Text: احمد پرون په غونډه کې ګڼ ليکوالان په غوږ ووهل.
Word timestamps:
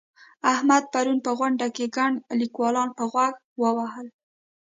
احمد 0.53 0.83
پرون 0.93 1.17
په 1.25 1.31
غونډه 1.39 1.67
کې 1.75 1.85
ګڼ 1.97 2.11
ليکوالان 2.39 2.89
په 2.97 3.03
غوږ 3.11 3.33
ووهل. 3.61 4.07